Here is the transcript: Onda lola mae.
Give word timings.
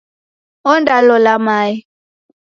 Onda 0.71 0.97
lola 1.07 1.35
mae. 1.45 1.73